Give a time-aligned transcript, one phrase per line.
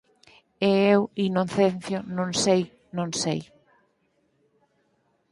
[0.67, 2.61] E eu, Inocencio, non sei,
[2.97, 3.41] non sei.